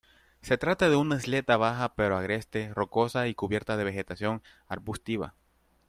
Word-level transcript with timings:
Se 0.41 0.57
trata 0.57 0.89
de 0.89 0.95
una 0.95 1.17
isleta 1.17 1.57
baja 1.57 1.93
pero 1.93 2.17
agreste, 2.17 2.73
rocosa 2.73 3.27
y 3.27 3.35
cubierta 3.35 3.77
de 3.77 3.83
vegetación 3.83 4.41
arbustiva. 4.67 5.35